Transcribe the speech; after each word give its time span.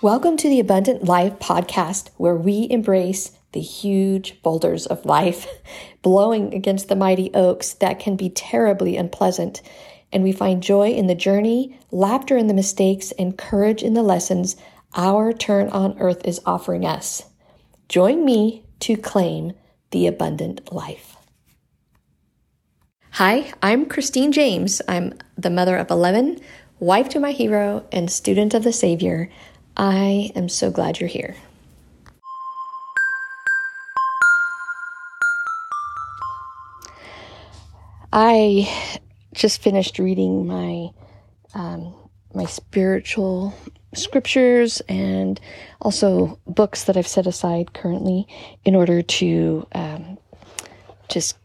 Welcome 0.00 0.36
to 0.36 0.48
the 0.48 0.60
Abundant 0.60 1.06
Life 1.06 1.40
podcast, 1.40 2.10
where 2.18 2.36
we 2.36 2.68
embrace 2.70 3.32
the 3.50 3.60
huge 3.60 4.40
boulders 4.42 4.86
of 4.86 5.04
life, 5.04 5.48
blowing 6.02 6.54
against 6.54 6.86
the 6.86 6.94
mighty 6.94 7.34
oaks 7.34 7.74
that 7.74 7.98
can 7.98 8.14
be 8.14 8.30
terribly 8.30 8.96
unpleasant. 8.96 9.60
And 10.12 10.22
we 10.22 10.30
find 10.30 10.62
joy 10.62 10.90
in 10.90 11.08
the 11.08 11.16
journey, 11.16 11.80
laughter 11.90 12.36
in 12.36 12.46
the 12.46 12.54
mistakes, 12.54 13.10
and 13.18 13.36
courage 13.36 13.82
in 13.82 13.94
the 13.94 14.04
lessons 14.04 14.54
our 14.94 15.32
turn 15.32 15.68
on 15.70 15.98
earth 15.98 16.24
is 16.24 16.40
offering 16.46 16.86
us. 16.86 17.24
Join 17.88 18.24
me 18.24 18.62
to 18.78 18.96
claim 18.96 19.52
the 19.90 20.06
abundant 20.06 20.72
life. 20.72 21.16
Hi, 23.14 23.52
I'm 23.60 23.86
Christine 23.86 24.30
James. 24.30 24.80
I'm 24.86 25.14
the 25.36 25.50
mother 25.50 25.76
of 25.76 25.90
11, 25.90 26.38
wife 26.78 27.08
to 27.08 27.18
my 27.18 27.32
hero, 27.32 27.84
and 27.90 28.08
student 28.08 28.54
of 28.54 28.62
the 28.62 28.72
Savior. 28.72 29.28
I 29.78 30.32
am 30.34 30.48
so 30.48 30.72
glad 30.72 30.98
you're 30.98 31.08
here. 31.08 31.36
I 38.12 38.68
just 39.34 39.62
finished 39.62 40.00
reading 40.00 40.46
my 40.46 40.88
um, 41.54 41.94
my 42.34 42.44
spiritual 42.46 43.54
scriptures 43.94 44.82
and 44.88 45.40
also 45.80 46.38
books 46.46 46.84
that 46.84 46.96
I've 46.96 47.06
set 47.06 47.26
aside 47.26 47.72
currently 47.72 48.26
in 48.64 48.74
order 48.74 49.02
to 49.02 49.66
um, 49.72 50.18
just 51.08 51.38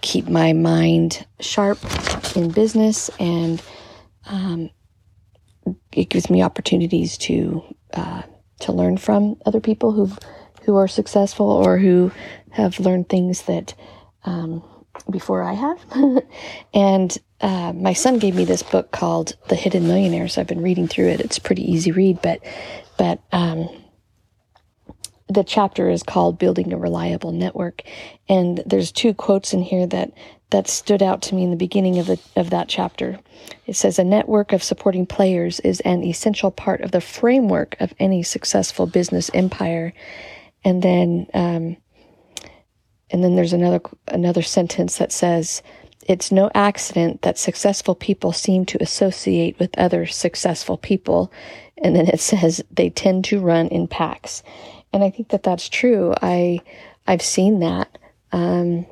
keep 0.00 0.28
my 0.28 0.52
mind 0.52 1.26
sharp 1.40 1.78
in 2.34 2.50
business 2.50 3.10
and 3.20 3.62
um, 4.26 4.70
it 5.92 6.08
gives 6.08 6.30
me 6.30 6.42
opportunities 6.42 7.18
to 7.18 7.62
uh, 7.92 8.22
to 8.60 8.72
learn 8.72 8.96
from 8.96 9.36
other 9.46 9.60
people 9.60 9.92
who 9.92 10.10
who 10.64 10.76
are 10.76 10.88
successful 10.88 11.50
or 11.50 11.78
who 11.78 12.12
have 12.50 12.78
learned 12.80 13.08
things 13.08 13.42
that 13.42 13.74
um, 14.24 14.62
before 15.08 15.42
I 15.42 15.54
have. 15.54 15.84
and 16.74 17.16
uh, 17.40 17.72
my 17.74 17.92
son 17.92 18.18
gave 18.18 18.34
me 18.34 18.44
this 18.44 18.62
book 18.62 18.90
called 18.90 19.36
The 19.48 19.56
Hidden 19.56 19.86
Millionaires. 19.86 20.36
I've 20.36 20.46
been 20.46 20.62
reading 20.62 20.88
through 20.88 21.08
it. 21.08 21.20
It's 21.20 21.38
pretty 21.38 21.70
easy 21.70 21.92
read, 21.92 22.20
but 22.22 22.40
but 22.98 23.22
um, 23.32 23.68
the 25.28 25.44
chapter 25.44 25.88
is 25.88 26.02
called 26.02 26.38
Building 26.38 26.72
a 26.72 26.76
Reliable 26.76 27.32
Network, 27.32 27.82
and 28.28 28.62
there's 28.66 28.92
two 28.92 29.14
quotes 29.14 29.52
in 29.52 29.62
here 29.62 29.86
that 29.86 30.12
that 30.50 30.68
stood 30.68 31.02
out 31.02 31.22
to 31.22 31.34
me 31.34 31.44
in 31.44 31.50
the 31.50 31.56
beginning 31.56 31.98
of 31.98 32.06
the 32.06 32.18
of 32.36 32.50
that 32.50 32.68
chapter. 32.68 33.18
It 33.66 33.76
says 33.76 33.98
a 33.98 34.04
network 34.04 34.52
of 34.52 34.62
supporting 34.62 35.06
players 35.06 35.60
is 35.60 35.80
an 35.80 36.02
essential 36.04 36.50
part 36.50 36.80
of 36.80 36.90
the 36.90 37.00
framework 37.00 37.76
of 37.80 37.94
any 37.98 38.22
successful 38.22 38.86
business 38.86 39.30
empire. 39.32 39.92
And 40.64 40.82
then 40.82 41.26
um, 41.34 41.76
and 43.10 43.24
then 43.24 43.36
there's 43.36 43.52
another 43.52 43.80
another 44.08 44.42
sentence 44.42 44.98
that 44.98 45.12
says 45.12 45.62
it's 46.08 46.32
no 46.32 46.50
accident 46.54 47.22
that 47.22 47.38
successful 47.38 47.94
people 47.94 48.32
seem 48.32 48.64
to 48.66 48.82
associate 48.82 49.58
with 49.58 49.78
other 49.78 50.06
successful 50.06 50.76
people. 50.76 51.32
And 51.78 51.94
then 51.94 52.08
it 52.08 52.20
says 52.30 52.62
they 52.70 52.90
tend 52.90 53.24
to 53.26 53.40
run 53.40 53.68
in 53.68 53.86
packs. 53.88 54.42
And 54.92 55.04
I 55.04 55.10
think 55.10 55.28
that 55.28 55.44
that's 55.44 55.68
true. 55.68 56.14
I 56.20 56.60
I've 57.06 57.22
seen 57.22 57.60
that. 57.60 57.98
Um, 58.32 58.86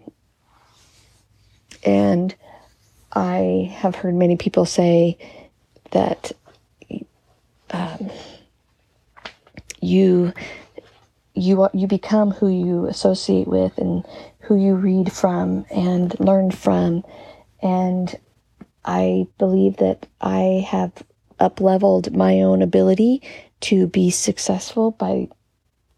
and 1.88 2.34
I 3.12 3.72
have 3.74 3.94
heard 3.94 4.14
many 4.14 4.36
people 4.36 4.66
say 4.66 5.16
that 5.92 6.32
um, 7.70 8.10
you 9.80 10.34
you 11.34 11.68
you 11.72 11.86
become 11.86 12.30
who 12.32 12.48
you 12.48 12.86
associate 12.86 13.48
with 13.48 13.78
and 13.78 14.04
who 14.40 14.56
you 14.56 14.74
read 14.74 15.10
from 15.10 15.64
and 15.70 16.18
learn 16.20 16.50
from. 16.50 17.04
And 17.62 18.14
I 18.84 19.26
believe 19.38 19.78
that 19.78 20.06
I 20.20 20.66
have 20.68 20.92
up 21.40 21.60
leveled 21.60 22.14
my 22.14 22.42
own 22.42 22.60
ability 22.60 23.22
to 23.60 23.86
be 23.86 24.10
successful 24.10 24.90
by 24.90 25.28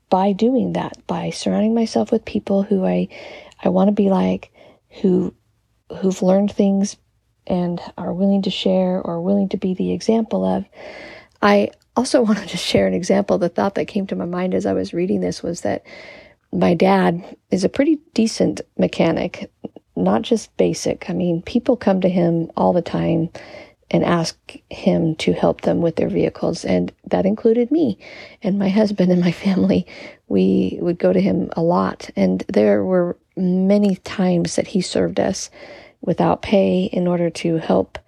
by 0.09 0.33
doing 0.33 0.75
that 0.75 1.05
by 1.09 1.31
surrounding 1.31 1.75
myself 1.75 2.13
with 2.13 2.25
people 2.25 2.63
who 2.63 2.87
I 2.87 3.09
I 3.65 3.71
want 3.71 3.89
to 3.89 3.93
be 3.93 4.09
like 4.09 4.53
who 5.03 5.35
who've 5.99 6.23
learned 6.23 6.53
things 6.53 6.97
and 7.47 7.81
are 7.99 8.13
willing 8.13 8.43
to 8.43 8.51
share 8.51 9.01
or 9.01 9.21
willing 9.21 9.49
to 9.49 9.57
be 9.57 9.75
the 9.75 9.93
example 9.93 10.45
of. 10.45 10.65
I 11.43 11.71
also 11.97 12.23
wanted 12.23 12.49
to 12.49 12.57
share 12.57 12.87
an 12.87 12.95
example. 12.95 13.39
The 13.39 13.49
thought 13.49 13.75
that 13.75 13.87
came 13.89 14.07
to 14.09 14.17
my 14.17 14.27
mind 14.27 14.55
as 14.55 14.67
I 14.67 14.73
was 14.73 14.95
reading 14.95 15.21
this 15.21 15.43
was 15.43 15.63
that 15.63 15.85
my 16.53 16.75
dad 16.75 17.37
is 17.51 17.65
a 17.65 17.69
pretty 17.69 17.99
decent 18.15 18.61
mechanic, 18.77 19.51
not 19.97 20.23
just 20.23 20.57
basic. 20.57 21.09
I 21.09 21.13
mean, 21.13 21.43
people 21.43 21.77
come 21.77 22.01
to 22.01 22.09
him 22.09 22.51
all 22.57 22.73
the 22.73 22.83
time 22.83 23.31
and 23.93 24.05
ask 24.05 24.37
him 24.71 25.17
to 25.17 25.33
help 25.33 25.63
them 25.63 25.81
with 25.81 25.97
their 25.97 26.09
vehicles. 26.09 26.65
And 26.65 26.93
that 27.07 27.27
included 27.27 27.71
me 27.71 27.99
and 28.43 28.59
my 28.59 28.69
husband 28.69 29.11
and 29.11 29.21
my 29.21 29.33
family. 29.47 29.87
We 30.29 30.79
would 30.81 30.99
go 30.99 31.13
to 31.13 31.21
him 31.21 31.51
a 31.57 31.63
lot. 31.63 32.11
And 32.17 32.45
there 32.49 32.85
were 32.85 33.17
many 33.41 33.97
times 33.97 34.57
that 34.57 34.69
he 34.69 34.81
served 34.81 35.19
us 35.19 35.51
without 36.01 36.43
pay 36.43 36.85
in 36.85 37.07
order 37.07 37.31
to 37.31 37.57
help 37.57 37.99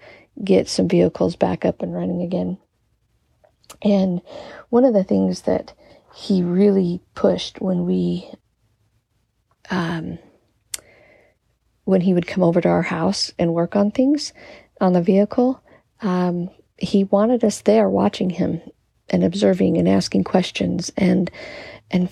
get 0.42 0.68
some 0.68 0.88
vehicles 0.88 1.36
back 1.36 1.64
up 1.64 1.82
and 1.82 1.94
running 1.94 2.22
again. 2.22 2.58
And 3.82 4.22
one 4.70 4.84
of 4.84 4.94
the 4.94 5.04
things 5.04 5.42
that 5.42 5.72
he 6.14 6.42
really 6.42 7.00
pushed 7.14 7.60
when 7.60 7.84
we, 7.86 8.30
um, 9.70 10.18
when 11.84 12.00
he 12.00 12.14
would 12.14 12.26
come 12.26 12.42
over 12.42 12.60
to 12.60 12.68
our 12.68 12.82
house 12.82 13.32
and 13.38 13.54
work 13.54 13.76
on 13.76 13.90
things 13.90 14.32
on 14.80 14.92
the 14.92 15.02
vehicle, 15.02 15.62
um, 16.00 16.50
he 16.76 17.04
wanted 17.04 17.44
us 17.44 17.62
there 17.62 17.88
watching 17.88 18.30
him 18.30 18.60
and 19.08 19.24
observing 19.24 19.78
and 19.78 19.88
asking 19.88 20.24
questions 20.24 20.90
and 20.96 21.30
and 21.90 22.08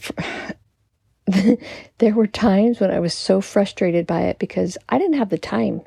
there 1.99 2.15
were 2.15 2.27
times 2.27 2.81
when 2.81 2.91
I 2.91 3.01
was 3.01 3.15
so 3.15 3.41
frustrated 3.41 4.07
by 4.07 4.23
it 4.23 4.39
because 4.39 4.77
I 4.89 4.99
didn't 4.99 5.19
have 5.19 5.31
the 5.31 5.39
time. 5.39 5.83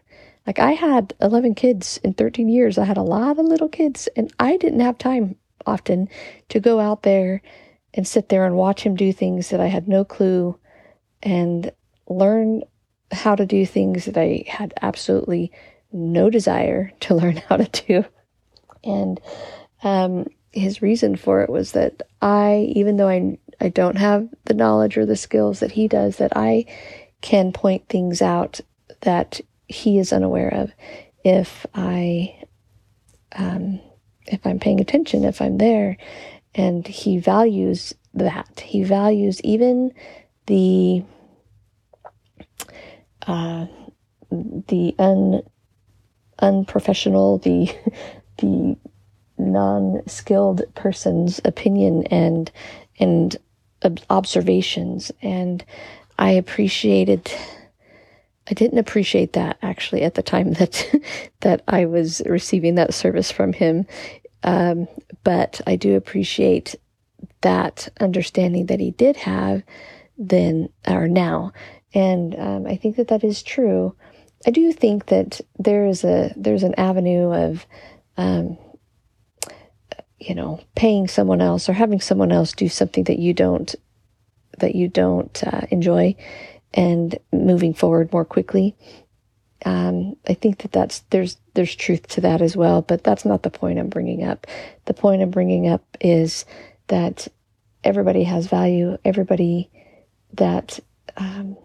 Like 0.45 0.59
I 0.59 0.71
had 0.71 1.13
11 1.21 1.55
kids 1.55 1.99
in 2.03 2.13
13 2.13 2.49
years. 2.49 2.77
I 2.77 2.85
had 2.85 2.97
a 2.97 3.01
lot 3.01 3.39
of 3.39 3.45
little 3.45 3.69
kids 3.69 4.09
and 4.15 4.33
I 4.39 4.57
didn't 4.57 4.81
have 4.81 4.97
time 4.97 5.35
often 5.65 6.09
to 6.49 6.59
go 6.59 6.79
out 6.79 7.03
there 7.03 7.41
and 7.93 8.07
sit 8.07 8.29
there 8.29 8.45
and 8.45 8.55
watch 8.55 8.83
him 8.83 8.95
do 8.95 9.13
things 9.13 9.49
that 9.49 9.59
I 9.59 9.67
had 9.67 9.87
no 9.87 10.03
clue 10.03 10.57
and 11.21 11.71
learn 12.07 12.63
how 13.11 13.35
to 13.35 13.45
do 13.45 13.65
things 13.65 14.05
that 14.05 14.17
I 14.17 14.43
had 14.47 14.73
absolutely 14.81 15.51
no 15.91 16.29
desire 16.29 16.91
to 17.01 17.13
learn 17.15 17.37
how 17.37 17.57
to 17.57 17.85
do. 17.85 18.05
And 18.83 19.21
um, 19.83 20.27
his 20.53 20.81
reason 20.81 21.15
for 21.15 21.41
it 21.41 21.49
was 21.49 21.73
that 21.73 22.03
I, 22.21 22.71
even 22.75 22.97
though 22.97 23.09
I 23.09 23.37
I 23.59 23.69
don't 23.69 23.97
have 23.97 24.27
the 24.45 24.53
knowledge 24.53 24.97
or 24.97 25.05
the 25.05 25.15
skills 25.15 25.59
that 25.59 25.71
he 25.71 25.87
does, 25.87 26.17
that 26.17 26.35
I 26.35 26.65
can 27.21 27.51
point 27.53 27.87
things 27.87 28.21
out 28.21 28.59
that 29.01 29.39
he 29.67 29.97
is 29.97 30.11
unaware 30.13 30.53
of 30.53 30.71
if 31.23 31.65
I 31.73 32.43
um, 33.35 33.79
if 34.27 34.45
I'm 34.45 34.59
paying 34.59 34.79
attention, 34.79 35.23
if 35.23 35.41
I'm 35.41 35.57
there, 35.57 35.97
and 36.53 36.87
he 36.87 37.17
values 37.17 37.93
that. 38.13 38.59
He 38.59 38.83
values 38.83 39.41
even 39.41 39.93
the 40.45 41.03
uh, 43.25 43.67
the 44.29 44.95
un 44.99 45.41
unprofessional, 46.39 47.37
the 47.39 47.73
the 48.37 48.77
non-skilled 49.37 50.61
person's 50.75 51.41
opinion 51.45 52.05
and 52.07 52.51
and 52.99 53.37
observations. 54.09 55.11
And 55.21 55.63
I 56.17 56.31
appreciated 56.31 57.31
I 58.49 58.53
didn't 58.53 58.79
appreciate 58.79 59.33
that 59.33 59.57
actually 59.61 60.03
at 60.03 60.15
the 60.15 60.23
time 60.23 60.53
that 60.59 60.85
that 61.41 61.63
I 61.67 61.85
was 61.85 62.21
receiving 62.25 62.75
that 62.75 62.93
service 62.93 63.31
from 63.31 63.53
him. 63.53 63.85
Um, 64.43 64.87
but 65.23 65.61
I 65.65 65.77
do 65.77 65.95
appreciate 65.95 66.75
that 67.41 67.87
understanding 67.99 68.65
that 68.67 68.79
he 68.79 68.91
did 68.91 69.15
have 69.15 69.63
then 70.17 70.69
or 70.87 71.07
now. 71.07 71.53
And 71.93 72.35
um, 72.37 72.67
I 72.67 72.75
think 72.75 72.97
that 72.97 73.07
that 73.09 73.23
is 73.23 73.43
true. 73.43 73.95
I 74.45 74.51
do 74.51 74.73
think 74.73 75.05
that 75.05 75.39
there 75.57 75.85
is 75.85 76.03
a 76.03 76.33
there's 76.35 76.63
an 76.63 76.75
avenue 76.75 77.31
of 77.31 77.65
um, 78.17 78.57
you 80.27 80.35
know, 80.35 80.59
paying 80.75 81.07
someone 81.07 81.41
else 81.41 81.69
or 81.69 81.73
having 81.73 82.01
someone 82.01 82.31
else 82.31 82.53
do 82.53 82.69
something 82.69 83.03
that 83.05 83.19
you 83.19 83.33
don't 83.33 83.75
that 84.59 84.75
you 84.75 84.87
don't 84.87 85.43
uh, 85.43 85.61
enjoy 85.71 86.15
and 86.73 87.17
moving 87.31 87.73
forward 87.73 88.11
more 88.11 88.25
quickly. 88.25 88.75
Um, 89.65 90.17
I 90.27 90.33
think 90.33 90.59
that 90.59 90.71
that's 90.71 90.99
there's 91.09 91.37
there's 91.53 91.75
truth 91.75 92.07
to 92.09 92.21
that 92.21 92.41
as 92.41 92.55
well, 92.55 92.81
but 92.81 93.03
that's 93.03 93.25
not 93.25 93.43
the 93.43 93.49
point 93.49 93.79
I'm 93.79 93.89
bringing 93.89 94.23
up. 94.23 94.47
The 94.85 94.93
point 94.93 95.21
I'm 95.21 95.31
bringing 95.31 95.67
up 95.67 95.83
is 96.01 96.45
that 96.87 97.27
everybody 97.83 98.23
has 98.23 98.47
value, 98.47 98.97
everybody 99.05 99.69
that, 100.33 100.79
um, 101.17 101.57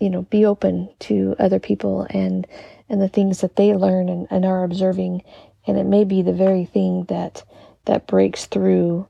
you 0.00 0.10
know, 0.10 0.22
be 0.22 0.44
open 0.44 0.90
to 1.00 1.34
other 1.38 1.58
people 1.58 2.06
and, 2.10 2.46
and 2.88 3.00
the 3.00 3.08
things 3.08 3.40
that 3.40 3.56
they 3.56 3.74
learn 3.74 4.08
and, 4.08 4.26
and 4.30 4.44
are 4.44 4.64
observing. 4.64 5.22
And 5.68 5.78
it 5.78 5.86
may 5.86 6.04
be 6.04 6.22
the 6.22 6.32
very 6.32 6.64
thing 6.64 7.04
that, 7.04 7.44
that 7.84 8.06
breaks 8.06 8.46
through 8.46 9.06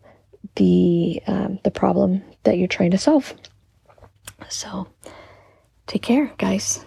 the, 0.56 1.22
um, 1.26 1.60
the 1.62 1.70
problem 1.70 2.22
that 2.42 2.58
you're 2.58 2.68
trying 2.68 2.90
to 2.90 2.98
solve. 2.98 3.32
So 4.48 4.88
take 5.86 6.02
care, 6.02 6.32
guys. 6.36 6.84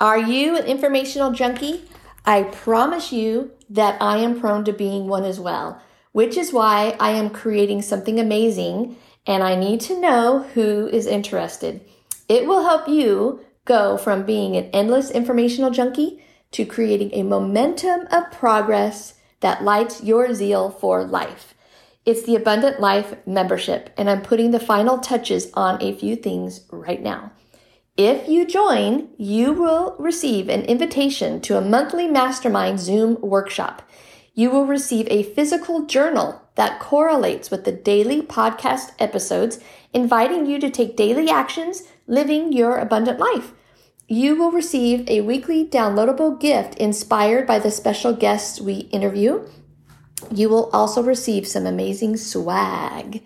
Are 0.00 0.18
you 0.18 0.56
an 0.56 0.64
informational 0.64 1.32
junkie? 1.32 1.82
I 2.24 2.44
promise 2.44 3.12
you 3.12 3.50
that 3.70 4.00
I 4.00 4.18
am 4.18 4.38
prone 4.38 4.64
to 4.66 4.72
being 4.72 5.08
one 5.08 5.24
as 5.24 5.40
well, 5.40 5.82
which 6.12 6.36
is 6.36 6.52
why 6.52 6.96
I 7.00 7.10
am 7.10 7.30
creating 7.30 7.82
something 7.82 8.20
amazing 8.20 8.96
and 9.26 9.42
I 9.42 9.56
need 9.56 9.80
to 9.82 10.00
know 10.00 10.44
who 10.54 10.86
is 10.88 11.06
interested. 11.06 11.80
It 12.28 12.46
will 12.46 12.62
help 12.62 12.88
you 12.88 13.40
go 13.68 13.96
from 13.96 14.24
being 14.24 14.56
an 14.56 14.70
endless 14.72 15.10
informational 15.10 15.70
junkie 15.70 16.24
to 16.50 16.64
creating 16.64 17.10
a 17.12 17.22
momentum 17.22 18.08
of 18.10 18.32
progress 18.32 19.14
that 19.40 19.62
lights 19.62 20.02
your 20.02 20.34
zeal 20.34 20.70
for 20.70 21.04
life. 21.04 21.54
It's 22.06 22.22
the 22.22 22.36
Abundant 22.36 22.80
Life 22.80 23.14
membership, 23.26 23.90
and 23.98 24.08
I'm 24.08 24.22
putting 24.22 24.50
the 24.50 24.58
final 24.58 24.98
touches 24.98 25.50
on 25.52 25.80
a 25.82 25.94
few 25.94 26.16
things 26.16 26.62
right 26.70 27.02
now. 27.02 27.32
If 27.98 28.28
you 28.28 28.46
join, 28.46 29.08
you 29.18 29.52
will 29.52 29.94
receive 29.98 30.48
an 30.48 30.62
invitation 30.62 31.40
to 31.42 31.58
a 31.58 31.60
monthly 31.60 32.08
mastermind 32.08 32.80
Zoom 32.80 33.20
workshop. 33.20 33.82
You 34.34 34.50
will 34.50 34.64
receive 34.64 35.06
a 35.10 35.24
physical 35.34 35.84
journal 35.84 36.40
that 36.54 36.80
correlates 36.80 37.50
with 37.50 37.64
the 37.64 37.72
daily 37.72 38.22
podcast 38.22 38.92
episodes, 38.98 39.58
inviting 39.92 40.46
you 40.46 40.58
to 40.60 40.70
take 40.70 40.96
daily 40.96 41.28
actions 41.28 41.82
living 42.06 42.52
your 42.52 42.78
abundant 42.78 43.18
life. 43.18 43.52
You 44.08 44.34
will 44.36 44.50
receive 44.50 45.08
a 45.08 45.20
weekly 45.20 45.66
downloadable 45.66 46.40
gift 46.40 46.74
inspired 46.76 47.46
by 47.46 47.58
the 47.58 47.70
special 47.70 48.12
guests 48.12 48.60
we 48.60 48.88
interview. 48.90 49.46
You 50.32 50.48
will 50.48 50.70
also 50.72 51.02
receive 51.02 51.46
some 51.46 51.66
amazing 51.66 52.16
swag 52.16 53.22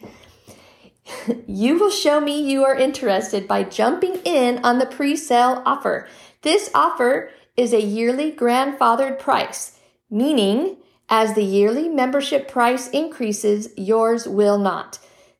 you 1.46 1.78
will 1.78 1.90
show 1.90 2.20
me 2.20 2.40
you 2.40 2.64
are 2.64 2.74
interested 2.74 3.48
by 3.48 3.64
jumping 3.64 4.16
in 4.24 4.58
on 4.64 4.78
the 4.78 4.86
pre 4.86 5.16
sale 5.16 5.62
offer. 5.64 6.08
This 6.42 6.70
offer 6.74 7.30
is 7.56 7.72
a 7.72 7.82
yearly 7.82 8.32
grandfathered 8.32 9.18
price, 9.18 9.78
meaning 10.10 10.76
as 11.08 11.34
the 11.34 11.44
yearly 11.44 11.88
membership 11.88 12.48
price 12.48 12.88
increases, 12.88 13.68
yours 13.76 14.26
will 14.26 14.58
not. 14.58 14.98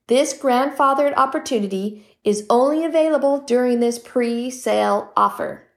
This 0.08 0.36
grandfathered 0.36 1.14
opportunity 1.16 2.11
is 2.24 2.46
only 2.48 2.84
available 2.84 3.40
during 3.40 3.80
this 3.80 3.98
pre 3.98 4.50
sale 4.50 5.12
offer. 5.16 5.68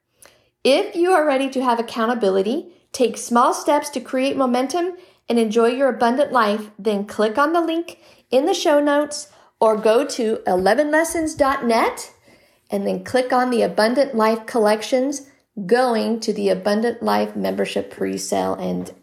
If 0.63 0.95
you 0.95 1.11
are 1.11 1.25
ready 1.25 1.49
to 1.51 1.63
have 1.63 1.79
accountability, 1.79 2.73
take 2.91 3.17
small 3.17 3.53
steps 3.53 3.89
to 3.91 3.99
create 3.99 4.37
momentum, 4.37 4.95
and 5.27 5.39
enjoy 5.39 5.67
your 5.67 5.89
abundant 5.89 6.31
life, 6.31 6.69
then 6.77 7.05
click 7.05 7.37
on 7.37 7.53
the 7.53 7.61
link 7.61 7.99
in 8.31 8.45
the 8.45 8.53
show 8.53 8.79
notes 8.79 9.31
or 9.59 9.75
go 9.75 10.05
to 10.05 10.37
11lessons.net 10.47 12.13
and 12.71 12.85
then 12.85 13.03
click 13.03 13.31
on 13.31 13.49
the 13.49 13.61
Abundant 13.61 14.15
Life 14.15 14.45
collections 14.45 15.29
going 15.65 16.19
to 16.19 16.33
the 16.33 16.49
Abundant 16.49 17.01
Life 17.01 17.35
membership 17.35 17.91
pre-sale 17.91 18.55
and 18.55 18.93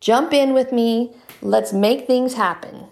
jump 0.00 0.32
in 0.32 0.52
with 0.54 0.72
me. 0.72 1.14
Let's 1.42 1.72
make 1.72 2.06
things 2.06 2.34
happen. 2.34 2.86